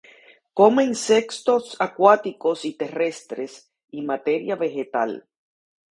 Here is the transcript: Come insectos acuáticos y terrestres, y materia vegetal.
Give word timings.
Come 0.55 0.83
insectos 0.83 1.75
acuáticos 1.79 2.65
y 2.65 2.73
terrestres, 2.73 3.71
y 3.91 4.01
materia 4.01 4.55
vegetal. 4.55 5.29